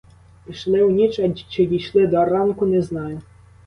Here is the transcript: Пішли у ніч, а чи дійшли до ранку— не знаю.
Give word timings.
Пішли 0.45 0.83
у 0.83 0.91
ніч, 0.91 1.19
а 1.19 1.29
чи 1.29 1.65
дійшли 1.65 2.07
до 2.07 2.25
ранку— 2.25 2.65
не 2.65 2.81
знаю. 2.81 3.21